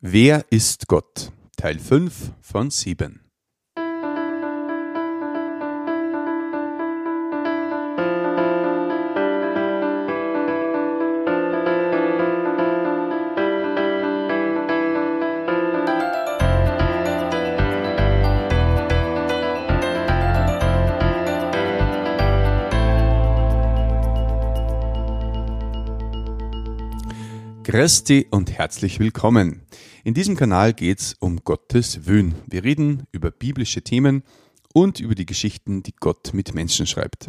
Wer 0.00 0.44
ist 0.50 0.86
Gott? 0.86 1.32
Teil 1.56 1.80
5 1.80 2.30
von 2.40 2.70
7. 2.70 3.27
Christi 27.70 28.26
und 28.30 28.50
herzlich 28.50 28.98
willkommen. 28.98 29.60
In 30.02 30.14
diesem 30.14 30.36
Kanal 30.36 30.72
geht 30.72 31.00
es 31.00 31.16
um 31.20 31.44
Gottes 31.44 32.06
Wün. 32.06 32.34
Wir 32.46 32.64
reden 32.64 33.02
über 33.12 33.30
biblische 33.30 33.82
Themen 33.82 34.22
und 34.72 35.00
über 35.00 35.14
die 35.14 35.26
Geschichten, 35.26 35.82
die 35.82 35.92
Gott 35.94 36.32
mit 36.32 36.54
Menschen 36.54 36.86
schreibt. 36.86 37.28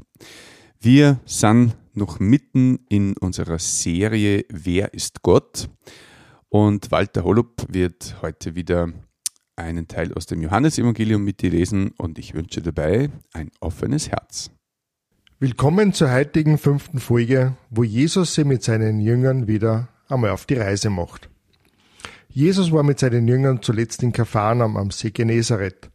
Wir 0.80 1.20
sind 1.26 1.76
noch 1.94 2.22
mitten 2.22 2.86
in 2.88 3.18
unserer 3.18 3.60
Serie 3.60 4.46
Wer 4.48 4.94
ist 4.94 5.24
Gott? 5.24 5.70
Und 6.48 6.90
Walter 6.90 7.26
Holub 7.26 7.66
wird 7.68 8.16
heute 8.22 8.56
wieder 8.56 8.94
einen 9.58 9.90
Teil 9.90 10.14
aus 10.14 10.26
dem 10.26 10.42
Johannesevangelium 10.42 11.22
mit 11.22 11.42
dir 11.42 11.50
lesen 11.50 11.92
und 11.98 12.18
ich 12.18 12.34
wünsche 12.34 12.62
dabei 12.62 13.10
ein 13.34 13.52
offenes 13.60 14.10
Herz. 14.10 14.52
Willkommen 15.38 15.92
zur 15.92 16.14
heutigen 16.14 16.58
fünften 16.58 17.00
Folge, 17.00 17.58
wo 17.70 17.84
Jesus 17.84 18.36
sie 18.36 18.46
mit 18.46 18.64
seinen 18.64 19.02
Jüngern 19.02 19.46
wieder 19.46 19.90
einmal 20.10 20.32
auf 20.32 20.46
die 20.46 20.56
Reise 20.56 20.90
macht. 20.90 21.30
Jesus 22.30 22.72
war 22.72 22.84
mit 22.84 23.00
seinen 23.00 23.28
Jüngern 23.28 23.62
zuletzt 23.62 24.04
in 24.04 24.12
Kapharnaum 24.12 24.78
am 24.78 24.92
See 24.92 25.12
Genezareth, 25.12 25.90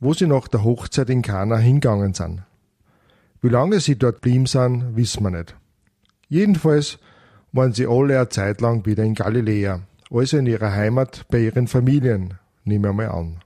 wo 0.00 0.14
sie 0.14 0.26
nach 0.26 0.48
der 0.48 0.64
Hochzeit 0.64 1.10
in 1.10 1.22
Kana 1.22 1.56
hingegangen 1.56 2.14
sind. 2.14 2.42
Wie 3.40 3.48
lange 3.48 3.80
sie 3.80 3.96
dort 3.96 4.20
blieben 4.20 4.46
sind, 4.46 4.96
wissen 4.96 5.22
wir 5.22 5.30
nicht. 5.30 5.56
Jedenfalls 6.28 6.98
waren 7.52 7.72
sie 7.72 7.86
alle 7.86 8.18
eine 8.18 8.28
Zeit 8.28 8.60
lang 8.60 8.86
wieder 8.86 9.04
in 9.04 9.14
Galiläa, 9.14 9.82
also 10.10 10.38
in 10.38 10.46
ihrer 10.46 10.72
Heimat 10.72 11.26
bei 11.30 11.40
ihren 11.40 11.68
Familien, 11.68 12.34
nehmen 12.64 12.84
wir 12.84 12.92
mal 12.92 13.08
an. 13.08 13.40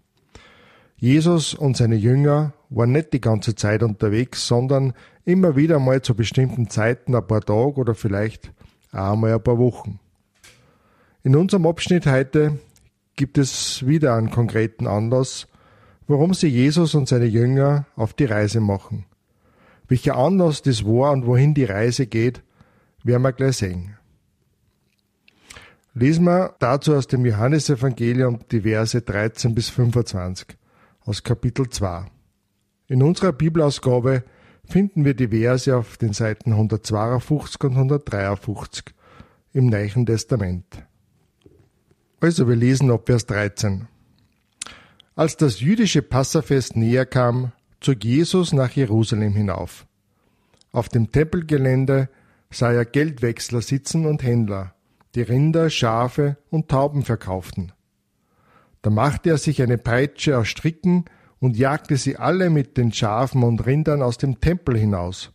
Jesus 0.96 1.54
und 1.54 1.76
seine 1.76 1.96
Jünger 1.96 2.52
waren 2.70 2.92
nicht 2.92 3.12
die 3.12 3.20
ganze 3.20 3.54
Zeit 3.54 3.82
unterwegs, 3.82 4.46
sondern 4.46 4.92
immer 5.24 5.56
wieder 5.56 5.78
mal 5.78 6.02
zu 6.02 6.14
bestimmten 6.14 6.70
Zeiten, 6.70 7.14
ein 7.14 7.26
paar 7.26 7.40
Tage 7.40 7.74
oder 7.74 7.94
vielleicht 7.94 8.52
einmal 8.92 9.34
ein 9.34 9.42
paar 9.42 9.58
Wochen. 9.58 9.98
In 11.24 11.36
unserem 11.36 11.66
Abschnitt 11.66 12.06
heute 12.06 12.58
gibt 13.14 13.38
es 13.38 13.86
wieder 13.86 14.16
einen 14.16 14.30
konkreten 14.30 14.88
Anlass, 14.88 15.46
warum 16.08 16.34
sie 16.34 16.48
Jesus 16.48 16.96
und 16.96 17.08
seine 17.08 17.26
Jünger 17.26 17.86
auf 17.94 18.12
die 18.12 18.24
Reise 18.24 18.58
machen. 18.60 19.04
Welcher 19.86 20.16
Anlass 20.16 20.62
das 20.62 20.84
war 20.84 21.12
und 21.12 21.24
wohin 21.26 21.54
die 21.54 21.64
Reise 21.64 22.08
geht, 22.08 22.42
werden 23.04 23.22
wir 23.22 23.32
gleich 23.32 23.58
sehen. 23.58 23.96
Lesen 25.94 26.24
wir 26.24 26.56
dazu 26.58 26.94
aus 26.94 27.06
dem 27.06 27.24
Johannesevangelium 27.24 28.40
die 28.50 28.62
Verse 28.62 29.00
13 29.00 29.54
bis 29.54 29.68
25 29.68 30.56
aus 31.04 31.22
Kapitel 31.22 31.68
2. 31.68 32.06
In 32.88 33.00
unserer 33.00 33.32
Bibelausgabe 33.32 34.24
finden 34.64 35.04
wir 35.04 35.14
die 35.14 35.28
Verse 35.28 35.76
auf 35.76 35.98
den 35.98 36.14
Seiten 36.14 36.50
152 36.50 37.62
und 37.62 37.76
153 37.76 38.86
im 39.52 39.66
Neuen 39.66 40.04
Testament. 40.04 40.84
Also 42.22 42.46
wir 42.46 42.54
lesen 42.54 42.88
ab 42.92 43.06
Vers 43.06 43.26
13. 43.26 43.88
Als 45.16 45.36
das 45.36 45.58
jüdische 45.58 46.02
Passafest 46.02 46.76
näher 46.76 47.04
kam, 47.04 47.50
zog 47.80 48.04
Jesus 48.04 48.52
nach 48.52 48.70
Jerusalem 48.70 49.32
hinauf. 49.32 49.88
Auf 50.70 50.88
dem 50.88 51.10
Tempelgelände 51.10 52.08
sah 52.48 52.70
er 52.70 52.84
Geldwechsler 52.84 53.60
sitzen 53.60 54.06
und 54.06 54.22
Händler, 54.22 54.72
die 55.16 55.22
Rinder, 55.22 55.68
Schafe 55.68 56.36
und 56.48 56.68
Tauben 56.68 57.02
verkauften. 57.02 57.72
Da 58.82 58.90
machte 58.90 59.30
er 59.30 59.38
sich 59.38 59.60
eine 59.60 59.76
Peitsche 59.76 60.38
aus 60.38 60.46
Stricken 60.46 61.06
und 61.40 61.56
jagte 61.56 61.96
sie 61.96 62.18
alle 62.18 62.50
mit 62.50 62.76
den 62.76 62.92
Schafen 62.92 63.42
und 63.42 63.66
Rindern 63.66 64.00
aus 64.00 64.16
dem 64.16 64.40
Tempel 64.40 64.78
hinaus. 64.78 65.32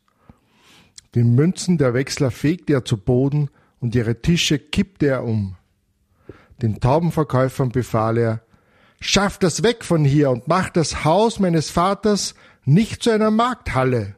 Die 1.15 1.25
Münzen 1.25 1.77
der 1.77 1.93
Wechsler 1.93 2.31
fegte 2.31 2.71
er 2.71 2.85
zu 2.85 2.95
Boden 2.95 3.49
und 3.81 3.93
ihre 3.93 4.21
Tische 4.21 4.57
kippte 4.57 5.07
er 5.07 5.25
um. 5.25 5.57
Den 6.61 6.79
Taubenverkäufern 6.79 7.69
befahl 7.69 8.17
er, 8.17 8.41
Schafft 8.99 9.43
das 9.43 9.63
weg 9.63 9.83
von 9.83 10.03
hier 10.03 10.31
und 10.31 10.47
macht 10.47 10.75
das 10.75 11.05
Haus 11.05 11.39
meines 11.39 11.69
Vaters 11.69 12.33
nicht 12.65 13.03
zu 13.03 13.11
einer 13.11 13.31
Markthalle. 13.31 14.15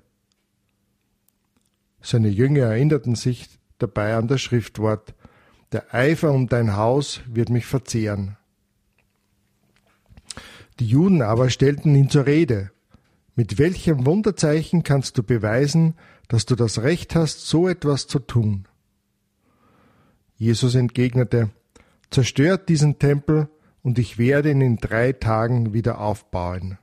Seine 2.01 2.29
Jünger 2.29 2.67
erinnerten 2.67 3.15
sich 3.15 3.49
dabei 3.77 4.15
an 4.15 4.27
das 4.27 4.41
Schriftwort, 4.41 5.13
der 5.73 5.93
Eifer 5.93 6.31
um 6.31 6.47
dein 6.47 6.75
Haus 6.77 7.21
wird 7.27 7.49
mich 7.49 7.65
verzehren. 7.65 8.37
Die 10.79 10.87
Juden 10.87 11.21
aber 11.21 11.49
stellten 11.49 11.93
ihn 11.93 12.09
zur 12.09 12.25
Rede. 12.25 12.71
Mit 13.35 13.57
welchem 13.57 14.05
Wunderzeichen 14.05 14.83
kannst 14.83 15.17
du 15.17 15.23
beweisen, 15.23 15.95
dass 16.29 16.45
du 16.45 16.55
das 16.55 16.81
Recht 16.81 17.15
hast, 17.15 17.47
so 17.47 17.67
etwas 17.67 18.07
zu 18.07 18.19
tun? 18.19 18.67
Jesus 20.37 20.73
entgegnete, 20.75 21.49
Zerstört 22.11 22.69
diesen 22.69 22.99
Tempel, 22.99 23.49
und 23.81 23.97
ich 23.97 24.17
werde 24.17 24.51
ihn 24.51 24.61
in 24.61 24.77
drei 24.77 25.13
Tagen 25.13 25.73
wieder 25.73 25.99
aufbauen. 26.01 26.77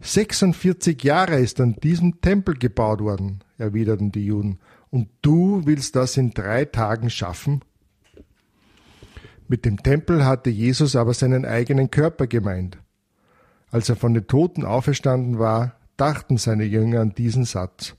46 0.00 1.02
Jahre 1.02 1.40
ist 1.40 1.60
an 1.60 1.74
diesem 1.82 2.20
Tempel 2.20 2.54
gebaut 2.54 3.00
worden, 3.00 3.40
erwiderten 3.58 4.12
die 4.12 4.26
Juden, 4.26 4.60
und 4.90 5.08
du 5.22 5.62
willst 5.64 5.96
das 5.96 6.16
in 6.16 6.32
drei 6.32 6.64
Tagen 6.64 7.10
schaffen? 7.10 7.62
Mit 9.48 9.64
dem 9.64 9.82
Tempel 9.82 10.24
hatte 10.24 10.50
Jesus 10.50 10.96
aber 10.96 11.14
seinen 11.14 11.44
eigenen 11.44 11.90
Körper 11.90 12.26
gemeint. 12.26 12.78
Als 13.70 13.88
er 13.88 13.96
von 13.96 14.14
den 14.14 14.26
Toten 14.26 14.64
auferstanden 14.64 15.38
war, 15.38 15.76
dachten 15.96 16.36
seine 16.36 16.64
Jünger 16.64 17.00
an 17.00 17.14
diesen 17.14 17.44
Satz. 17.44 17.96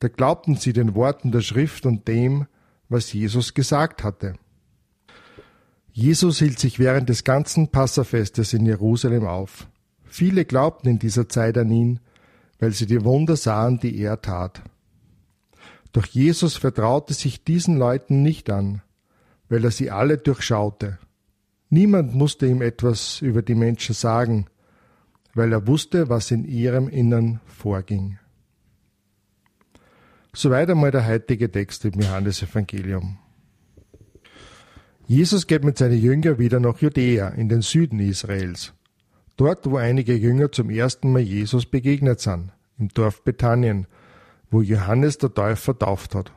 Da 0.00 0.08
glaubten 0.08 0.56
sie 0.56 0.72
den 0.72 0.94
Worten 0.94 1.32
der 1.32 1.40
Schrift 1.40 1.86
und 1.86 2.08
dem, 2.08 2.46
was 2.88 3.12
Jesus 3.12 3.54
gesagt 3.54 4.04
hatte. 4.04 4.34
Jesus 5.96 6.40
hielt 6.40 6.58
sich 6.58 6.80
während 6.80 7.08
des 7.08 7.22
ganzen 7.22 7.68
Passafestes 7.68 8.52
in 8.52 8.66
Jerusalem 8.66 9.28
auf. 9.28 9.68
Viele 10.02 10.44
glaubten 10.44 10.88
in 10.88 10.98
dieser 10.98 11.28
Zeit 11.28 11.56
an 11.56 11.70
ihn, 11.70 12.00
weil 12.58 12.72
sie 12.72 12.86
die 12.86 13.04
Wunder 13.04 13.36
sahen, 13.36 13.78
die 13.78 13.96
er 14.00 14.20
tat. 14.20 14.60
Doch 15.92 16.04
Jesus 16.04 16.56
vertraute 16.56 17.14
sich 17.14 17.44
diesen 17.44 17.76
Leuten 17.76 18.24
nicht 18.24 18.50
an, 18.50 18.82
weil 19.48 19.64
er 19.64 19.70
sie 19.70 19.92
alle 19.92 20.18
durchschaute. 20.18 20.98
Niemand 21.70 22.12
musste 22.12 22.48
ihm 22.48 22.60
etwas 22.60 23.20
über 23.20 23.42
die 23.42 23.54
Menschen 23.54 23.94
sagen, 23.94 24.46
weil 25.32 25.52
er 25.52 25.68
wusste, 25.68 26.08
was 26.08 26.32
in 26.32 26.44
ihrem 26.44 26.88
Innern 26.88 27.40
vorging. 27.46 28.18
Soweit 30.32 30.68
einmal 30.70 30.90
der 30.90 31.06
heutige 31.06 31.52
Text 31.52 31.84
im 31.84 32.00
Johannesevangelium. 32.00 33.18
Jesus 35.06 35.46
geht 35.46 35.64
mit 35.64 35.76
seinen 35.76 36.00
Jüngern 36.00 36.38
wieder 36.38 36.60
nach 36.60 36.78
Judäa, 36.78 37.28
in 37.28 37.50
den 37.50 37.60
Süden 37.60 38.00
Israels. 38.00 38.72
Dort, 39.36 39.68
wo 39.70 39.76
einige 39.76 40.14
Jünger 40.14 40.50
zum 40.50 40.70
ersten 40.70 41.12
Mal 41.12 41.20
Jesus 41.20 41.66
begegnet 41.66 42.20
sind, 42.20 42.52
im 42.78 42.88
Dorf 42.88 43.22
Bethanien, 43.22 43.86
wo 44.50 44.62
Johannes 44.62 45.18
der 45.18 45.34
Täufer 45.34 45.78
tauft 45.78 46.14
hat. 46.14 46.32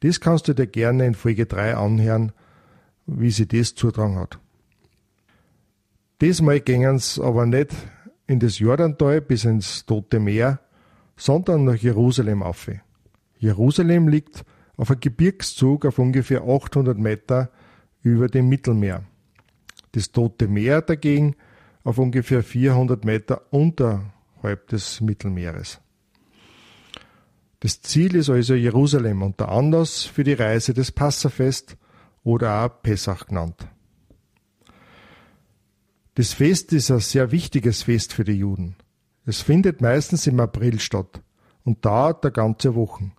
Das 0.00 0.20
kannst 0.20 0.48
du 0.48 0.54
dir 0.54 0.66
gerne 0.66 1.06
in 1.06 1.14
Folge 1.14 1.46
3 1.46 1.76
anhören, 1.76 2.32
wie 3.06 3.30
sie 3.30 3.46
das 3.46 3.74
zutragen 3.74 4.18
hat. 4.18 4.38
Diesmal 6.20 6.60
gingen 6.60 6.98
sie 6.98 7.22
aber 7.22 7.44
nicht 7.44 7.74
in 8.26 8.40
das 8.40 8.58
Jordantal 8.58 9.20
bis 9.20 9.44
ins 9.44 9.84
Tote 9.84 10.18
Meer, 10.18 10.60
sondern 11.16 11.64
nach 11.64 11.76
Jerusalem 11.76 12.42
auf. 12.42 12.70
Jerusalem 13.38 14.08
liegt 14.08 14.44
auf 14.76 14.90
einem 14.90 15.00
Gebirgszug 15.00 15.84
auf 15.84 15.98
ungefähr 15.98 16.42
800 16.42 16.96
Meter 16.96 17.50
über 18.02 18.28
dem 18.28 18.48
Mittelmeer. 18.48 19.04
Das 19.92 20.12
Tote 20.12 20.48
Meer 20.48 20.82
dagegen 20.82 21.36
auf 21.84 21.98
ungefähr 21.98 22.42
400 22.42 23.04
Meter 23.04 23.42
unterhalb 23.50 24.68
des 24.68 25.00
Mittelmeeres. 25.00 25.80
Das 27.60 27.80
Ziel 27.80 28.16
ist 28.16 28.28
also 28.28 28.54
Jerusalem 28.54 29.22
und 29.22 29.38
der 29.38 29.48
Anlass 29.48 30.02
für 30.02 30.24
die 30.24 30.32
Reise 30.32 30.74
des 30.74 30.90
Passafest 30.90 31.76
oder 32.24 32.64
auch 32.64 32.82
Pessach 32.82 33.26
genannt. 33.26 33.68
Das 36.14 36.32
Fest 36.32 36.72
ist 36.72 36.90
ein 36.90 36.98
sehr 36.98 37.30
wichtiges 37.30 37.84
Fest 37.84 38.12
für 38.12 38.24
die 38.24 38.32
Juden. 38.32 38.76
Es 39.24 39.40
findet 39.40 39.80
meistens 39.80 40.26
im 40.26 40.40
April 40.40 40.80
statt 40.80 41.22
und 41.64 41.84
dauert 41.84 42.24
eine 42.24 42.32
ganze 42.32 42.74
Woche. 42.74 43.12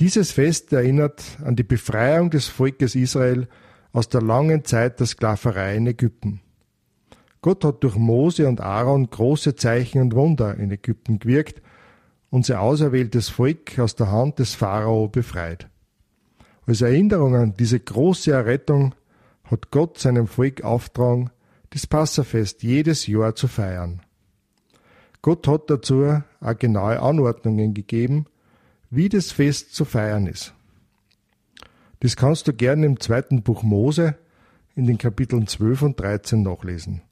Dieses 0.00 0.32
Fest 0.32 0.72
erinnert 0.72 1.22
an 1.44 1.54
die 1.54 1.62
Befreiung 1.62 2.30
des 2.30 2.48
Volkes 2.48 2.96
Israel 2.96 3.46
aus 3.92 4.08
der 4.08 4.22
langen 4.22 4.64
Zeit 4.64 4.98
der 4.98 5.06
Sklaverei 5.06 5.76
in 5.76 5.86
Ägypten. 5.86 6.40
Gott 7.42 7.64
hat 7.64 7.84
durch 7.84 7.94
Mose 7.94 8.48
und 8.48 8.60
Aaron 8.60 9.08
große 9.08 9.54
Zeichen 9.54 10.00
und 10.00 10.14
Wunder 10.14 10.56
in 10.56 10.72
Ägypten 10.72 11.20
gewirkt 11.20 11.62
und 12.30 12.44
sein 12.44 12.56
auserwähltes 12.56 13.28
Volk 13.28 13.78
aus 13.78 13.94
der 13.94 14.10
Hand 14.10 14.40
des 14.40 14.54
Pharao 14.54 15.06
befreit. 15.06 15.68
Als 16.66 16.80
Erinnerung 16.80 17.36
an 17.36 17.54
diese 17.54 17.78
große 17.78 18.32
Errettung 18.32 18.94
hat 19.44 19.70
Gott 19.70 19.98
seinem 19.98 20.26
Volk 20.26 20.64
auftragen, 20.64 21.30
das 21.70 21.86
Passafest 21.86 22.64
jedes 22.64 23.06
Jahr 23.06 23.36
zu 23.36 23.46
feiern. 23.46 24.00
Gott 25.22 25.46
hat 25.46 25.70
dazu 25.70 26.20
auch 26.40 26.58
genaue 26.58 27.00
Anordnungen 27.00 27.74
gegeben, 27.74 28.26
wie 28.94 29.08
das 29.08 29.32
Fest 29.32 29.74
zu 29.74 29.84
feiern 29.84 30.26
ist. 30.26 30.54
Das 32.00 32.16
kannst 32.16 32.48
du 32.48 32.52
gerne 32.52 32.86
im 32.86 33.00
zweiten 33.00 33.42
Buch 33.42 33.62
Mose 33.62 34.16
in 34.74 34.86
den 34.86 34.98
Kapiteln 34.98 35.46
12 35.46 35.82
und 35.82 36.00
13 36.00 36.42
nachlesen. 36.42 37.02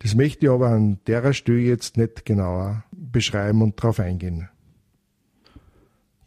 Das 0.00 0.14
möchte 0.14 0.46
ich 0.46 0.52
aber 0.52 0.68
an 0.68 0.98
der 1.06 1.32
Stelle 1.32 1.60
jetzt 1.60 1.96
nicht 1.96 2.24
genauer 2.24 2.84
beschreiben 2.90 3.62
und 3.62 3.78
darauf 3.78 4.00
eingehen. 4.00 4.48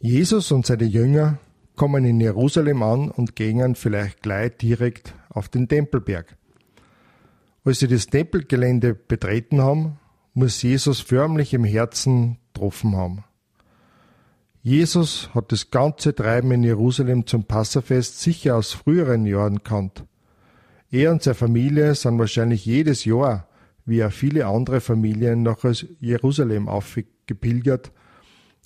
Jesus 0.00 0.52
und 0.52 0.66
seine 0.66 0.84
Jünger 0.84 1.38
kommen 1.74 2.04
in 2.04 2.20
Jerusalem 2.20 2.82
an 2.82 3.10
und 3.10 3.36
gehen 3.36 3.74
vielleicht 3.74 4.22
gleich 4.22 4.56
direkt 4.56 5.14
auf 5.28 5.48
den 5.48 5.68
Tempelberg. 5.68 6.36
Als 7.64 7.80
sie 7.80 7.88
das 7.88 8.06
Tempelgelände 8.06 8.94
betreten 8.94 9.60
haben, 9.60 9.98
muss 10.32 10.62
Jesus 10.62 11.00
förmlich 11.00 11.52
im 11.52 11.64
Herzen 11.64 12.38
getroffen 12.54 12.96
haben. 12.96 13.24
Jesus 14.66 15.30
hat 15.32 15.52
das 15.52 15.70
ganze 15.70 16.12
Treiben 16.12 16.50
in 16.50 16.64
Jerusalem 16.64 17.24
zum 17.24 17.44
Passafest 17.44 18.20
sicher 18.20 18.56
aus 18.56 18.72
früheren 18.72 19.24
Jahren 19.24 19.62
kannt. 19.62 20.04
Er 20.90 21.12
und 21.12 21.22
seine 21.22 21.36
Familie 21.36 21.94
sind 21.94 22.18
wahrscheinlich 22.18 22.66
jedes 22.66 23.04
Jahr, 23.04 23.46
wie 23.84 24.02
auch 24.02 24.10
viele 24.10 24.48
andere 24.48 24.80
Familien, 24.80 25.44
nach 25.44 25.58
Jerusalem 26.00 26.68
aufgepilgert, 26.68 27.92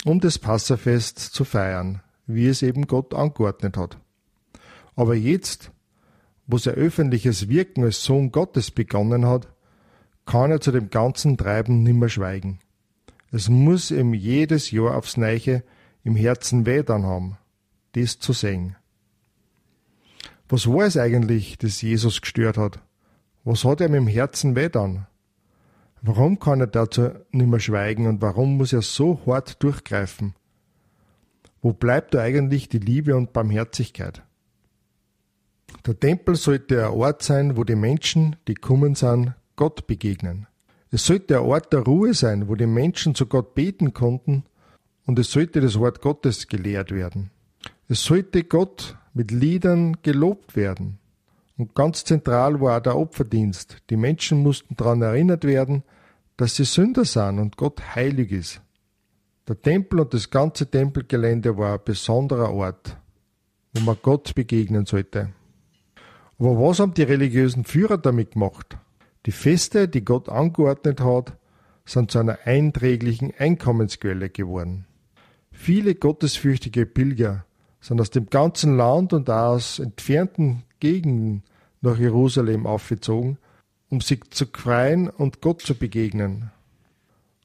um 0.06 0.20
das 0.20 0.38
Passafest 0.38 1.18
zu 1.18 1.44
feiern 1.44 2.00
wie 2.34 2.46
es 2.46 2.62
eben 2.62 2.86
Gott 2.86 3.12
angeordnet 3.12 3.76
hat. 3.76 3.98
Aber 4.96 5.14
jetzt, 5.14 5.70
wo 6.46 6.56
sein 6.56 6.76
öffentliches 6.76 7.50
Wirken 7.50 7.84
als 7.84 8.02
Sohn 8.02 8.32
Gottes 8.32 8.70
begonnen 8.70 9.26
hat, 9.26 9.48
kann 10.24 10.50
er 10.50 10.62
zu 10.62 10.72
dem 10.72 10.88
ganzen 10.88 11.36
Treiben 11.36 11.82
nimmer 11.82 12.08
schweigen. 12.08 12.60
Es 13.32 13.50
muss 13.50 13.90
ihm 13.90 14.14
jedes 14.14 14.70
Jahr 14.70 14.96
aufs 14.96 15.18
Neiche 15.18 15.62
im 16.04 16.16
Herzen 16.16 16.66
weh 16.66 16.82
dann 16.82 17.04
haben, 17.04 17.36
das 17.92 18.18
zu 18.18 18.32
sehen. 18.32 18.76
Was 20.48 20.66
war 20.66 20.84
es 20.84 20.96
eigentlich, 20.96 21.58
das 21.58 21.80
Jesus 21.80 22.20
gestört 22.20 22.56
hat? 22.56 22.80
Was 23.44 23.64
hat 23.64 23.80
ihm 23.80 23.94
im 23.94 24.06
Herzen 24.06 24.56
weh 24.56 24.68
dann? 24.68 25.06
Warum 26.02 26.38
kann 26.38 26.60
er 26.60 26.66
dazu 26.66 27.10
nimmer 27.30 27.60
schweigen 27.60 28.06
und 28.06 28.22
warum 28.22 28.56
muss 28.56 28.72
er 28.72 28.82
so 28.82 29.20
hart 29.26 29.62
durchgreifen? 29.62 30.34
Wo 31.62 31.72
bleibt 31.72 32.14
da 32.14 32.22
eigentlich 32.22 32.68
die 32.68 32.78
Liebe 32.78 33.16
und 33.16 33.32
Barmherzigkeit? 33.32 34.22
Der 35.86 35.98
Tempel 35.98 36.36
sollte 36.36 36.86
ein 36.86 36.92
Ort 36.92 37.22
sein, 37.22 37.56
wo 37.56 37.64
die 37.64 37.76
Menschen, 37.76 38.36
die 38.48 38.54
kommen 38.54 38.94
sind, 38.94 39.34
Gott 39.56 39.86
begegnen. 39.86 40.46
Es 40.90 41.04
sollte 41.04 41.36
ein 41.38 41.44
Ort 41.44 41.72
der 41.72 41.80
Ruhe 41.80 42.14
sein, 42.14 42.48
wo 42.48 42.54
die 42.54 42.66
Menschen 42.66 43.14
zu 43.14 43.26
Gott 43.26 43.54
beten 43.54 43.92
konnten 43.94 44.44
und 45.06 45.18
es 45.18 45.30
sollte 45.30 45.60
das 45.60 45.78
Wort 45.78 46.00
Gottes 46.00 46.46
gelehrt 46.46 46.92
werden. 46.92 47.30
Es 47.88 48.04
sollte 48.04 48.44
Gott 48.44 48.96
mit 49.14 49.30
Liedern 49.30 49.96
gelobt 50.02 50.56
werden. 50.56 50.98
Und 51.56 51.74
ganz 51.74 52.04
zentral 52.04 52.60
war 52.60 52.78
auch 52.78 52.82
der 52.82 52.96
Opferdienst. 52.96 53.78
Die 53.90 53.96
Menschen 53.96 54.42
mussten 54.42 54.76
daran 54.76 55.02
erinnert 55.02 55.44
werden, 55.44 55.82
dass 56.36 56.56
sie 56.56 56.64
Sünder 56.64 57.04
sind 57.04 57.38
und 57.38 57.56
Gott 57.56 57.94
heilig 57.94 58.32
ist. 58.32 58.62
Der 59.46 59.60
Tempel 59.60 60.00
und 60.00 60.14
das 60.14 60.30
ganze 60.30 60.70
Tempelgelände 60.70 61.58
war 61.58 61.74
ein 61.74 61.84
besonderer 61.84 62.52
Ort, 62.52 62.96
wo 63.74 63.80
man 63.80 63.98
Gott 64.00 64.34
begegnen 64.34 64.86
sollte. 64.86 65.32
Aber 66.38 66.56
was 66.56 66.78
haben 66.78 66.94
die 66.94 67.02
religiösen 67.02 67.64
Führer 67.64 67.98
damit 67.98 68.32
gemacht? 68.32 68.78
Die 69.26 69.32
Feste, 69.32 69.88
die 69.88 70.04
Gott 70.04 70.28
angeordnet 70.30 71.00
hat, 71.00 71.36
sind 71.84 72.10
zu 72.10 72.20
einer 72.20 72.38
einträglichen 72.44 73.34
Einkommensquelle 73.36 74.30
geworden. 74.30 74.86
Viele 75.52 75.94
gottesfürchtige 75.94 76.86
Pilger 76.86 77.44
sind 77.80 78.00
aus 78.00 78.10
dem 78.10 78.26
ganzen 78.26 78.76
Land 78.76 79.12
und 79.12 79.28
aus 79.30 79.78
entfernten 79.78 80.62
Gegenden 80.80 81.42
nach 81.80 81.98
Jerusalem 81.98 82.66
aufgezogen, 82.66 83.38
um 83.88 84.00
sich 84.00 84.22
zu 84.30 84.46
freien 84.46 85.08
und 85.08 85.40
Gott 85.40 85.62
zu 85.62 85.74
begegnen. 85.74 86.50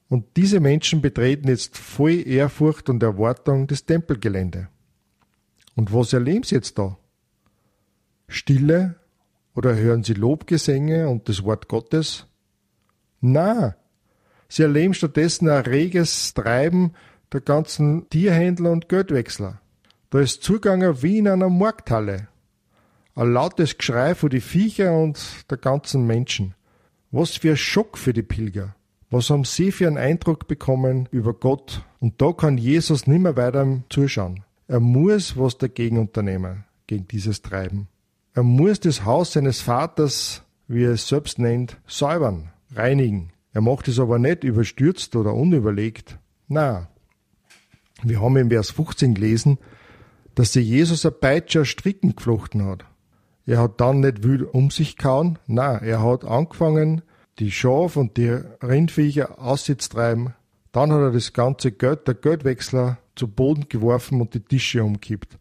Und 0.08 0.36
diese 0.36 0.60
Menschen 0.60 1.00
betreten 1.00 1.48
jetzt 1.48 1.76
voll 1.76 2.26
Ehrfurcht 2.26 2.88
und 2.88 3.02
Erwartung 3.02 3.66
das 3.66 3.84
Tempelgelände. 3.84 4.68
Und 5.74 5.92
was 5.92 6.12
erleben 6.12 6.44
sie 6.44 6.54
jetzt 6.54 6.78
da? 6.78 6.96
Stille 8.28 8.96
oder 9.54 9.74
hören 9.74 10.04
sie 10.04 10.14
Lobgesänge 10.14 11.08
und 11.08 11.28
das 11.28 11.42
Wort 11.42 11.68
Gottes? 11.68 12.26
Na, 13.20 13.76
sie 14.48 14.62
erleben 14.62 14.94
stattdessen 14.94 15.48
ein 15.48 15.64
reges 15.64 16.34
Treiben 16.34 16.92
der 17.32 17.40
ganzen 17.40 18.08
Tierhändler 18.10 18.70
und 18.70 18.88
Geldwechsler. 18.88 19.60
Da 20.10 20.20
ist 20.20 20.42
Zugang 20.42 21.02
wie 21.02 21.18
in 21.18 21.28
einer 21.28 21.48
Markthalle. 21.48 22.28
Ein 23.14 23.32
lautes 23.32 23.78
Geschrei 23.78 24.14
von 24.14 24.30
die 24.30 24.40
Viecher 24.40 24.96
und 24.96 25.18
der 25.50 25.58
ganzen 25.58 26.06
Menschen. 26.06 26.54
Was 27.10 27.36
für 27.36 27.50
ein 27.50 27.56
Schock 27.56 27.98
für 27.98 28.12
die 28.12 28.22
Pilger. 28.22 28.74
Was 29.10 29.30
haben 29.30 29.44
Sie 29.44 29.72
für 29.72 29.86
einen 29.86 29.98
Eindruck 29.98 30.48
bekommen 30.48 31.08
über 31.10 31.32
Gott? 31.32 31.82
Und 32.00 32.20
da 32.20 32.32
kann 32.32 32.58
Jesus 32.58 33.06
nimmer 33.06 33.36
weiter 33.36 33.82
zuschauen. 33.88 34.42
Er 34.68 34.80
muss 34.80 35.38
was 35.38 35.58
dagegen 35.58 35.98
unternehmen, 35.98 36.64
gegen 36.86 37.06
dieses 37.06 37.40
Treiben. 37.40 37.88
Er 38.34 38.42
muss 38.42 38.80
das 38.80 39.04
Haus 39.04 39.32
seines 39.32 39.60
Vaters, 39.60 40.42
wie 40.68 40.84
er 40.84 40.92
es 40.92 41.08
selbst 41.08 41.38
nennt, 41.38 41.78
säubern, 41.86 42.50
reinigen. 42.74 43.30
Er 43.52 43.60
macht 43.60 43.88
es 43.88 43.98
aber 43.98 44.18
nicht 44.18 44.44
überstürzt 44.44 45.16
oder 45.16 45.32
unüberlegt. 45.34 46.18
Na, 46.48 46.88
wir 48.02 48.20
haben 48.20 48.36
im 48.36 48.50
Vers 48.50 48.70
15 48.70 49.14
gelesen, 49.14 49.58
dass 50.34 50.52
sich 50.52 50.66
Jesus 50.66 51.06
ein 51.06 51.18
Peitscher 51.18 51.64
Stricken 51.64 52.14
geflochten 52.14 52.64
hat. 52.64 52.84
Er 53.46 53.58
hat 53.58 53.80
dann 53.80 54.00
nicht 54.00 54.22
wild 54.22 54.42
um 54.42 54.70
sich 54.70 54.96
kauen, 54.96 55.38
na, 55.46 55.78
er 55.78 56.02
hat 56.02 56.24
angefangen, 56.24 57.02
die 57.38 57.50
Schaf 57.50 57.96
und 57.96 58.16
die 58.16 58.30
Rindviecher 58.30 59.40
aussitzt 59.40 59.92
treiben. 59.92 60.34
Dann 60.72 60.92
hat 60.92 61.00
er 61.00 61.12
das 61.12 61.32
ganze 61.32 61.72
Geld, 61.72 62.06
der 62.06 62.14
Geldwechsler, 62.14 62.98
zu 63.14 63.28
Boden 63.28 63.68
geworfen 63.68 64.20
und 64.20 64.34
die 64.34 64.40
Tische 64.40 64.84
umkippt. 64.84 65.38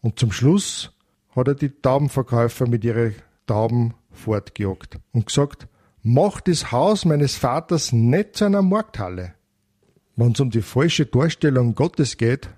Und 0.00 0.18
zum 0.18 0.30
Schluss 0.30 0.92
hat 1.34 1.48
er 1.48 1.54
die 1.54 1.70
Taubenverkäufer 1.70 2.68
mit 2.68 2.84
ihren 2.84 3.14
Tauben 3.46 3.94
fortgejagt 4.12 4.98
und 5.12 5.26
gesagt, 5.26 5.66
mach 6.02 6.40
das 6.40 6.70
Haus 6.70 7.04
meines 7.04 7.36
Vaters 7.36 7.92
nicht 7.92 8.36
zu 8.36 8.44
einer 8.44 8.62
Markthalle. 8.62 9.34
Wenn 10.18 10.32
es 10.32 10.40
um 10.40 10.50
die 10.50 10.62
falsche 10.62 11.06
Darstellung 11.06 11.76
Gottes 11.76 12.16
geht, 12.16 12.50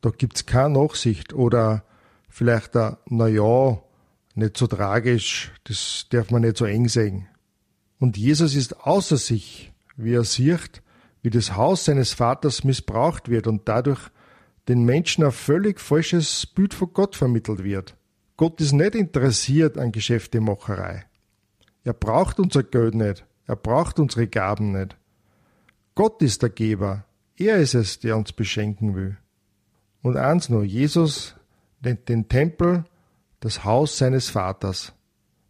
da 0.00 0.10
gibt's 0.10 0.46
keine 0.46 0.78
Nachsicht 0.78 1.32
oder 1.32 1.82
vielleicht 2.28 2.76
ein, 2.76 2.98
na 3.06 3.26
ja, 3.26 3.82
nicht 4.36 4.56
so 4.56 4.68
tragisch, 4.68 5.50
das 5.64 6.06
darf 6.10 6.30
man 6.30 6.42
nicht 6.42 6.56
so 6.56 6.66
eng 6.66 6.86
sehen. 6.86 7.26
Und 7.98 8.16
Jesus 8.16 8.54
ist 8.54 8.86
außer 8.86 9.16
sich, 9.16 9.72
wie 9.96 10.14
er 10.14 10.22
sieht, 10.22 10.82
wie 11.20 11.30
das 11.30 11.56
Haus 11.56 11.84
seines 11.84 12.12
Vaters 12.12 12.62
missbraucht 12.62 13.28
wird 13.28 13.48
und 13.48 13.68
dadurch 13.68 14.02
den 14.68 14.84
Menschen 14.84 15.24
ein 15.24 15.32
völlig 15.32 15.80
falsches 15.80 16.46
Bild 16.46 16.74
von 16.74 16.92
Gott 16.92 17.16
vermittelt 17.16 17.64
wird. 17.64 17.96
Gott 18.36 18.60
ist 18.60 18.70
nicht 18.70 18.94
interessiert 18.94 19.78
an 19.78 19.90
Geschäftemacherei. 19.90 21.06
Er 21.82 21.92
braucht 21.92 22.38
unser 22.38 22.62
Geld 22.62 22.94
nicht. 22.94 23.26
Er 23.48 23.56
braucht 23.56 23.98
unsere 23.98 24.28
Gaben 24.28 24.70
nicht. 24.70 24.96
Gott 25.94 26.22
ist 26.22 26.42
der 26.42 26.50
Geber. 26.50 27.04
Er 27.36 27.58
ist 27.58 27.74
es, 27.74 27.98
der 27.98 28.16
uns 28.16 28.32
beschenken 28.32 28.94
will. 28.94 29.16
Und 30.02 30.16
eins 30.16 30.48
nur, 30.48 30.64
Jesus 30.64 31.34
nennt 31.80 32.08
den 32.08 32.28
Tempel 32.28 32.84
das 33.40 33.64
Haus 33.64 33.98
seines 33.98 34.28
Vaters. 34.28 34.92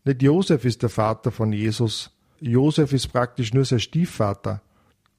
Nicht 0.05 0.23
Josef 0.23 0.65
ist 0.65 0.83
der 0.83 0.89
Vater 0.89 1.31
von 1.31 1.53
Jesus, 1.53 2.11
Josef 2.41 2.93
ist 2.93 3.09
praktisch 3.09 3.53
nur 3.53 3.65
sein 3.65 3.81
Stiefvater. 3.81 4.63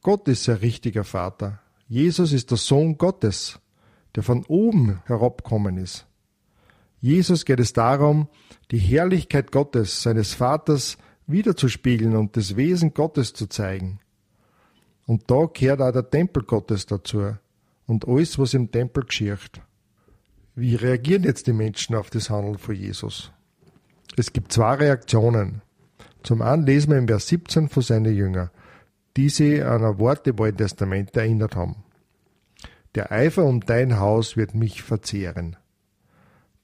Gott 0.02 0.28
ist 0.28 0.46
sein 0.46 0.58
richtiger 0.58 1.04
Vater. 1.04 1.60
Jesus 1.88 2.34
ist 2.34 2.50
der 2.50 2.58
Sohn 2.58 2.98
Gottes, 2.98 3.60
der 4.16 4.24
von 4.24 4.44
oben 4.46 5.02
herabkommen 5.06 5.78
ist. 5.78 6.08
Jesus 7.00 7.46
geht 7.46 7.60
es 7.60 7.74
darum, 7.74 8.28
die 8.72 8.80
Herrlichkeit 8.80 9.52
Gottes, 9.52 10.02
seines 10.02 10.34
Vaters, 10.34 10.98
wiederzuspiegeln 11.28 12.16
und 12.16 12.38
das 12.38 12.56
Wesen 12.56 12.94
Gottes 12.94 13.34
zu 13.34 13.48
zeigen. 13.48 14.00
Und 15.12 15.30
da 15.30 15.46
gehört 15.54 15.82
auch 15.82 15.92
der 15.92 16.10
Tempel 16.10 16.42
Gottes 16.44 16.86
dazu 16.86 17.36
und 17.86 18.08
alles, 18.08 18.40
was 18.40 18.54
im 18.54 18.72
Tempel 18.72 19.04
geschieht. 19.04 19.60
Wie 20.56 20.76
reagieren 20.76 21.24
jetzt 21.24 21.48
die 21.48 21.52
Menschen 21.52 21.98
auf 21.98 22.10
das 22.10 22.30
Handeln 22.30 22.58
von 22.58 22.76
Jesus? 22.76 23.30
Es 24.16 24.32
gibt 24.32 24.54
zwei 24.54 24.76
Reaktionen. 24.76 25.64
Zum 26.24 26.42
einen 26.42 26.66
lesen 26.66 26.92
wir 26.92 26.98
im 26.98 27.10
Vers 27.10 27.28
17 27.28 27.68
von 27.68 27.84
seinen 27.84 28.16
Jüngern, 28.16 28.52
die 29.18 29.28
sie 29.28 29.62
an 29.62 29.84
ein 29.84 30.00
Wort 30.00 30.26
im 30.28 30.40
Alten 30.40 30.60
Testament 30.60 31.18
erinnert 31.18 31.58
haben. 31.58 31.84
Der 32.96 33.12
Eifer 33.12 33.44
um 33.44 33.60
dein 33.60 34.00
Haus 34.00 34.38
wird 34.38 34.56
mich 34.56 34.82
verzehren. 34.82 35.58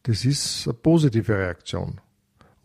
Das 0.03 0.23
ist 0.23 0.69
eine 0.69 0.73
positive 0.73 1.37
Reaktion. 1.37 1.99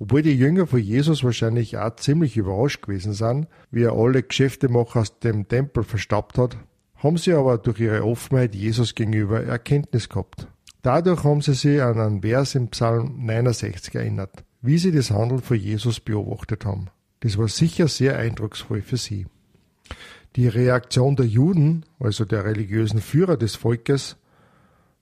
Obwohl 0.03 0.23
die 0.23 0.35
Jünger 0.35 0.67
von 0.67 0.81
Jesus 0.81 1.23
wahrscheinlich 1.23 1.79
auch 1.79 1.95
ziemlich 1.95 2.37
überrascht 2.37 2.83
gewesen 2.83 3.13
sind, 3.13 3.47
wie 3.71 3.85
er 3.85 3.93
alle 3.93 4.25
Geschäftemacher 4.25 4.99
aus 4.99 5.21
dem 5.21 5.47
Tempel 5.47 5.85
verstaubt 5.85 6.39
hat, 6.39 6.57
haben 6.97 7.19
sie 7.19 7.33
aber 7.33 7.57
durch 7.57 7.79
ihre 7.79 8.05
Offenheit 8.05 8.57
Jesus 8.57 8.97
gegenüber 8.97 9.45
Erkenntnis 9.45 10.09
gehabt. 10.09 10.49
Dadurch 10.83 11.23
haben 11.23 11.41
sie 11.41 11.55
sich 11.55 11.81
an 11.81 12.01
einen 12.01 12.21
Vers 12.21 12.57
im 12.57 12.67
Psalm 12.71 13.25
69 13.25 13.95
erinnert, 13.95 14.43
wie 14.61 14.77
sie 14.77 14.91
das 14.91 15.13
Handeln 15.13 15.41
von 15.41 15.57
Jesus 15.57 16.01
beobachtet 16.01 16.65
haben. 16.65 16.89
Das 17.21 17.39
war 17.39 17.47
sicher 17.47 17.87
sehr 17.87 18.19
eindrucksvoll 18.19 18.83
für 18.83 18.97
sie. 18.97 19.27
Die 20.35 20.49
Reaktion 20.49 21.15
der 21.15 21.27
Juden, 21.27 21.85
also 22.01 22.25
der 22.25 22.45
religiösen 22.45 23.01
Führer 23.01 23.37
des 23.37 23.55
Volkes, 23.55 24.17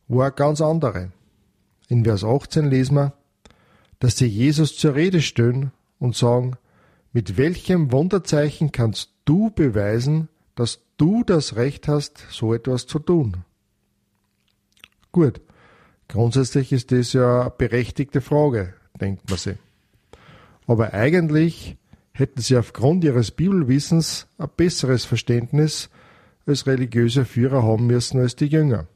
war 0.08 0.30
ganz 0.30 0.60
andere. 0.60 1.10
In 1.88 2.04
Vers 2.04 2.22
18 2.22 2.66
lesen 2.66 2.96
wir, 2.96 3.14
dass 4.00 4.16
sie 4.16 4.26
Jesus 4.26 4.76
zur 4.76 4.96
Rede 4.96 5.22
stellen 5.22 5.70
und 6.00 6.16
sagen, 6.16 6.56
mit 7.12 7.36
welchem 7.36 7.92
Wunderzeichen 7.92 8.72
kannst 8.72 9.10
du 9.24 9.50
beweisen, 9.50 10.28
dass 10.56 10.80
du 10.96 11.22
das 11.22 11.56
Recht 11.56 11.86
hast, 11.86 12.24
so 12.30 12.52
etwas 12.54 12.86
zu 12.86 12.98
tun? 12.98 13.38
Gut, 15.12 15.40
grundsätzlich 16.08 16.72
ist 16.72 16.92
das 16.92 17.12
ja 17.12 17.42
eine 17.42 17.50
berechtigte 17.50 18.20
Frage, 18.20 18.74
denkt 19.00 19.28
man 19.28 19.38
sich. 19.38 19.56
Aber 20.66 20.94
eigentlich 20.94 21.76
hätten 22.12 22.40
sie 22.40 22.56
aufgrund 22.56 23.04
ihres 23.04 23.30
Bibelwissens 23.30 24.26
ein 24.38 24.48
besseres 24.56 25.04
Verständnis 25.04 25.90
als 26.46 26.66
religiöse 26.66 27.24
Führer 27.24 27.62
haben 27.62 27.86
müssen 27.86 28.20
als 28.20 28.36
die 28.36 28.46
Jünger. 28.46 28.86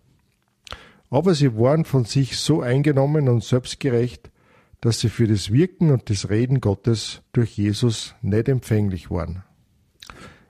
Aber 1.10 1.34
sie 1.34 1.56
waren 1.56 1.84
von 1.84 2.04
sich 2.04 2.38
so 2.38 2.60
eingenommen 2.60 3.28
und 3.28 3.44
selbstgerecht, 3.44 4.30
dass 4.84 5.00
sie 5.00 5.08
für 5.08 5.26
das 5.26 5.50
Wirken 5.50 5.90
und 5.90 6.10
das 6.10 6.28
Reden 6.28 6.60
Gottes 6.60 7.22
durch 7.32 7.56
Jesus 7.56 8.14
nicht 8.20 8.50
empfänglich 8.50 9.10
waren. 9.10 9.42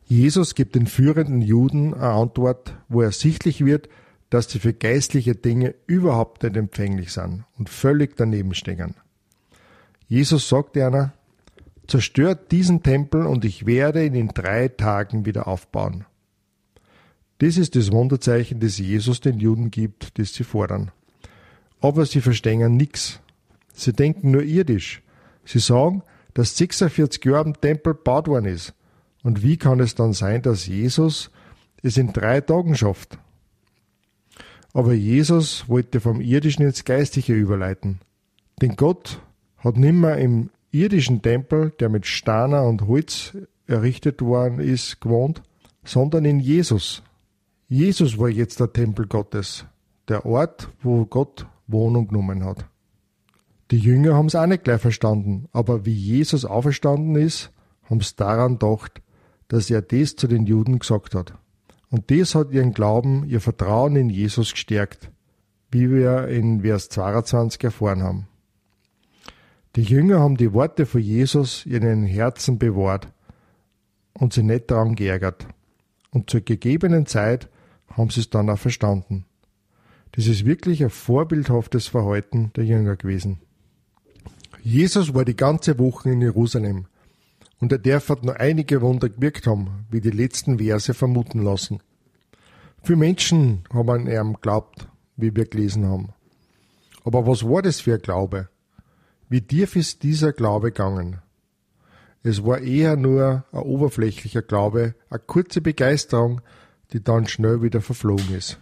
Jesus 0.06 0.56
gibt 0.56 0.74
den 0.74 0.88
führenden 0.88 1.40
Juden 1.40 1.94
eine 1.94 2.14
Antwort, 2.14 2.76
wo 2.88 3.00
ersichtlich 3.00 3.64
wird, 3.64 3.88
dass 4.30 4.50
sie 4.50 4.58
für 4.58 4.72
geistliche 4.72 5.36
Dinge 5.36 5.76
überhaupt 5.86 6.42
nicht 6.42 6.56
empfänglich 6.56 7.12
sind 7.12 7.44
und 7.58 7.68
völlig 7.68 8.16
daneben 8.16 8.54
stehen. 8.54 8.96
Jesus 10.08 10.48
sagt 10.48 10.76
einer, 10.76 11.12
zerstört 11.86 12.50
diesen 12.50 12.82
Tempel 12.82 13.26
und 13.26 13.44
ich 13.44 13.66
werde 13.66 14.04
ihn 14.04 14.14
in 14.14 14.28
drei 14.34 14.66
Tagen 14.66 15.26
wieder 15.26 15.46
aufbauen. 15.46 16.06
Das 17.38 17.56
ist 17.56 17.76
das 17.76 17.92
Wunderzeichen, 17.92 18.58
das 18.58 18.78
Jesus 18.78 19.20
den 19.20 19.38
Juden 19.38 19.70
gibt, 19.70 20.18
das 20.18 20.34
sie 20.34 20.42
fordern. 20.42 20.90
Aber 21.80 22.04
sie 22.04 22.20
verstehen 22.20 22.76
nichts 22.76 23.20
Sie 23.74 23.92
denken 23.92 24.30
nur 24.30 24.42
irdisch. 24.42 25.02
Sie 25.44 25.58
sagen, 25.58 26.02
dass 26.32 26.56
46 26.56 27.24
Jahre 27.24 27.46
im 27.46 27.60
Tempel 27.60 27.94
gebaut 27.94 28.28
worden 28.28 28.46
ist. 28.46 28.74
Und 29.22 29.42
wie 29.42 29.56
kann 29.56 29.80
es 29.80 29.94
dann 29.94 30.12
sein, 30.12 30.42
dass 30.42 30.66
Jesus 30.66 31.30
es 31.82 31.96
in 31.96 32.12
drei 32.12 32.40
Tagen 32.40 32.76
schafft? 32.76 33.18
Aber 34.72 34.92
Jesus 34.92 35.68
wollte 35.68 36.00
vom 36.00 36.20
Irdischen 36.20 36.64
ins 36.64 36.84
Geistige 36.84 37.34
überleiten. 37.34 38.00
Denn 38.60 38.76
Gott 38.76 39.20
hat 39.58 39.76
nimmer 39.76 40.16
im 40.18 40.50
irdischen 40.72 41.22
Tempel, 41.22 41.72
der 41.78 41.88
mit 41.88 42.06
Steiner 42.06 42.64
und 42.64 42.86
Holz 42.86 43.36
errichtet 43.66 44.20
worden 44.20 44.58
ist, 44.58 45.00
gewohnt, 45.00 45.42
sondern 45.84 46.24
in 46.24 46.40
Jesus. 46.40 47.02
Jesus 47.68 48.18
war 48.18 48.28
jetzt 48.28 48.60
der 48.60 48.72
Tempel 48.72 49.06
Gottes, 49.06 49.64
der 50.08 50.26
Ort, 50.26 50.68
wo 50.82 51.06
Gott 51.06 51.46
Wohnung 51.66 52.08
genommen 52.08 52.44
hat. 52.44 52.66
Die 53.74 53.80
Jünger 53.80 54.14
haben 54.14 54.26
es 54.26 54.36
auch 54.36 54.46
nicht 54.46 54.62
gleich 54.62 54.80
verstanden, 54.80 55.48
aber 55.50 55.84
wie 55.84 55.92
Jesus 55.92 56.44
auferstanden 56.44 57.16
ist, 57.16 57.50
haben 57.82 58.00
sie 58.00 58.14
daran 58.14 58.60
gedacht, 58.60 59.02
dass 59.48 59.68
er 59.68 59.82
das 59.82 60.14
zu 60.14 60.28
den 60.28 60.46
Juden 60.46 60.78
gesagt 60.78 61.16
hat. 61.16 61.34
Und 61.90 62.08
das 62.12 62.36
hat 62.36 62.52
ihren 62.52 62.72
Glauben, 62.72 63.24
ihr 63.26 63.40
Vertrauen 63.40 63.96
in 63.96 64.10
Jesus 64.10 64.52
gestärkt, 64.52 65.10
wie 65.72 65.90
wir 65.90 66.28
in 66.28 66.60
Vers 66.60 66.88
22 66.88 67.64
erfahren 67.64 68.04
haben. 68.04 68.28
Die 69.74 69.82
Jünger 69.82 70.20
haben 70.20 70.36
die 70.36 70.52
Worte 70.52 70.86
von 70.86 71.00
Jesus 71.00 71.66
in 71.66 71.82
ihren 71.82 72.04
Herzen 72.04 72.60
bewahrt 72.60 73.08
und 74.12 74.32
sie 74.32 74.44
nicht 74.44 74.70
daran 74.70 74.94
geärgert. 74.94 75.48
Und 76.12 76.30
zur 76.30 76.42
gegebenen 76.42 77.06
Zeit 77.06 77.48
haben 77.88 78.10
sie 78.10 78.20
es 78.20 78.30
dann 78.30 78.50
auch 78.50 78.58
verstanden. 78.58 79.24
Das 80.12 80.28
ist 80.28 80.44
wirklich 80.44 80.80
ein 80.84 80.90
vorbildhaftes 80.90 81.88
Verhalten 81.88 82.52
der 82.54 82.66
Jünger 82.66 82.94
gewesen. 82.94 83.40
Jesus 84.66 85.12
war 85.12 85.26
die 85.26 85.36
ganze 85.36 85.78
Woche 85.78 86.10
in 86.10 86.22
Jerusalem 86.22 86.86
und 87.60 87.70
er 87.70 87.78
darf 87.78 88.08
hat 88.08 88.24
nur 88.24 88.40
einige 88.40 88.80
Wunder 88.80 89.10
gewirkt 89.10 89.46
haben, 89.46 89.84
wie 89.90 90.00
die 90.00 90.10
letzten 90.10 90.58
Verse 90.58 90.94
vermuten 90.94 91.42
lassen. 91.42 91.80
Für 92.82 92.96
Menschen 92.96 93.64
haben 93.74 93.90
an 93.90 94.06
ihm 94.06 94.32
geglaubt, 94.32 94.88
wie 95.18 95.36
wir 95.36 95.44
gelesen 95.44 95.86
haben. 95.86 96.14
Aber 97.04 97.26
was 97.26 97.44
war 97.44 97.60
das 97.60 97.82
für 97.82 97.92
ein 97.92 98.00
Glaube? 98.00 98.48
Wie 99.28 99.42
tief 99.42 99.76
ist 99.76 100.02
dieser 100.02 100.32
Glaube 100.32 100.72
gegangen? 100.72 101.18
Es 102.22 102.42
war 102.42 102.58
eher 102.58 102.96
nur 102.96 103.44
ein 103.52 103.60
oberflächlicher 103.60 104.40
Glaube, 104.40 104.94
eine 105.10 105.18
kurze 105.18 105.60
Begeisterung, 105.60 106.40
die 106.94 107.04
dann 107.04 107.26
schnell 107.26 107.60
wieder 107.60 107.82
verflogen 107.82 108.34
ist. 108.34 108.58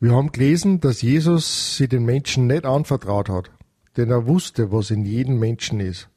Wir 0.00 0.10
haben 0.10 0.32
gelesen, 0.32 0.80
dass 0.80 1.00
Jesus 1.00 1.76
sie 1.76 1.86
den 1.86 2.04
Menschen 2.04 2.48
nicht 2.48 2.64
anvertraut 2.64 3.28
hat, 3.28 3.52
denn 3.96 4.10
er 4.10 4.26
wusste, 4.26 4.72
was 4.72 4.90
in 4.90 5.04
jedem 5.04 5.38
Menschen 5.38 5.80
ist. 5.80 6.08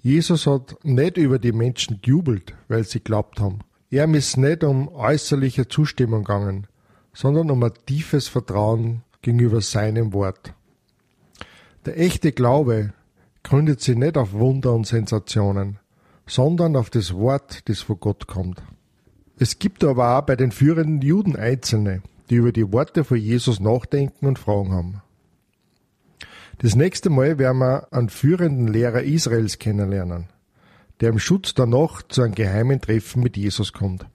Jesus 0.00 0.46
hat 0.46 0.76
nicht 0.82 1.16
über 1.16 1.38
die 1.38 1.52
Menschen 1.52 2.00
gejubelt, 2.02 2.54
weil 2.68 2.84
sie 2.84 3.00
glaubt 3.00 3.40
haben. 3.40 3.60
Er 3.90 4.08
ist 4.14 4.36
nicht 4.36 4.64
um 4.64 4.88
äußerliche 4.88 5.68
Zustimmung 5.68 6.24
gegangen, 6.24 6.66
sondern 7.12 7.50
um 7.50 7.62
ein 7.62 7.72
tiefes 7.86 8.26
Vertrauen 8.28 9.02
gegenüber 9.20 9.60
seinem 9.60 10.12
Wort. 10.12 10.54
Der 11.84 11.98
echte 11.98 12.32
Glaube 12.32 12.92
gründet 13.42 13.80
sich 13.80 13.96
nicht 13.96 14.16
auf 14.16 14.32
Wunder 14.32 14.72
und 14.72 14.86
Sensationen, 14.86 15.78
sondern 16.26 16.76
auf 16.76 16.90
das 16.90 17.14
Wort, 17.14 17.68
das 17.68 17.80
von 17.80 17.98
Gott 18.00 18.26
kommt. 18.26 18.62
Es 19.38 19.58
gibt 19.58 19.84
aber 19.84 20.18
auch 20.18 20.22
bei 20.22 20.36
den 20.36 20.52
führenden 20.52 21.02
Juden 21.02 21.36
Einzelne, 21.36 22.02
die 22.30 22.36
über 22.36 22.52
die 22.52 22.72
Worte 22.72 23.04
von 23.04 23.18
Jesus 23.18 23.60
nachdenken 23.60 24.26
und 24.26 24.38
Fragen 24.38 24.72
haben. 24.72 25.02
Das 26.62 26.76
nächste 26.76 27.10
Mal 27.10 27.40
werden 27.40 27.58
wir 27.58 27.92
einen 27.92 28.08
führenden 28.08 28.68
Lehrer 28.68 29.02
Israels 29.02 29.58
kennenlernen, 29.58 30.26
der 31.00 31.08
im 31.08 31.18
Schutz 31.18 31.54
der 31.54 31.66
Nacht 31.66 32.12
zu 32.12 32.22
einem 32.22 32.36
geheimen 32.36 32.80
Treffen 32.80 33.20
mit 33.20 33.36
Jesus 33.36 33.72
kommt. 33.72 34.06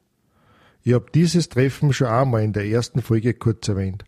Ich 0.82 0.94
habe 0.94 1.08
dieses 1.14 1.50
Treffen 1.50 1.92
schon 1.92 2.08
einmal 2.08 2.44
in 2.44 2.54
der 2.54 2.66
ersten 2.66 3.02
Folge 3.02 3.34
kurz 3.34 3.68
erwähnt, 3.68 4.06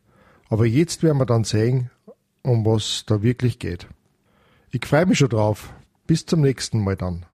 aber 0.48 0.66
jetzt 0.66 1.04
werden 1.04 1.18
wir 1.18 1.26
dann 1.26 1.44
sehen, 1.44 1.92
um 2.42 2.66
was 2.66 3.04
da 3.06 3.22
wirklich 3.22 3.60
geht. 3.60 3.88
Ich 4.72 4.86
freue 4.86 5.06
mich 5.06 5.18
schon 5.18 5.28
drauf. 5.28 5.74
Bis 6.08 6.26
zum 6.26 6.40
nächsten 6.40 6.82
Mal 6.82 6.96
dann. 6.96 7.26